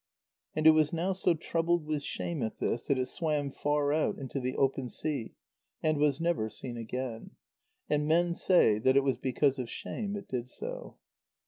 [0.55, 4.17] And it was now so troubled with shame at this that it swam far out
[4.17, 5.35] into the open sea
[5.83, 7.35] and was never seen again.
[7.87, 10.97] And men say that it was because of shame it did so.